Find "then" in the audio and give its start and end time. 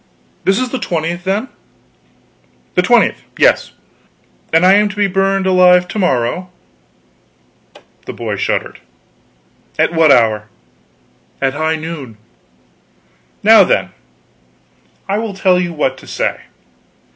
1.25-1.47, 13.63-13.91